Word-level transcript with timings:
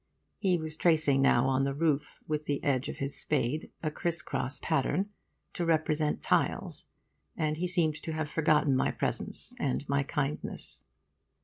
He 0.39 0.57
was 0.57 0.77
tracing 0.77 1.21
now 1.21 1.45
on 1.45 1.63
the 1.63 1.75
roof, 1.75 2.17
with 2.27 2.45
the 2.45 2.63
edge 2.63 2.89
of 2.89 2.97
his 2.97 3.15
spade, 3.21 3.69
a 3.83 3.91
criss 3.91 4.23
cross 4.23 4.57
pattern, 4.57 5.11
to 5.53 5.63
represent 5.63 6.23
tiles, 6.23 6.87
and 7.37 7.57
he 7.57 7.67
seemed 7.67 8.01
to 8.01 8.13
have 8.13 8.27
forgotten 8.27 8.75
my 8.75 8.89
presence 8.89 9.53
and 9.59 9.87
my 9.87 10.01
kindness. 10.01 10.81